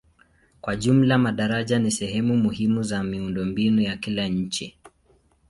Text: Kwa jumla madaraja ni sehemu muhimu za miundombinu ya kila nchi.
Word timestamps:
Kwa 0.61 0.75
jumla 0.75 1.17
madaraja 1.17 1.79
ni 1.79 1.91
sehemu 1.91 2.37
muhimu 2.37 2.83
za 2.83 3.03
miundombinu 3.03 3.81
ya 3.81 3.97
kila 3.97 4.27
nchi. 4.27 4.77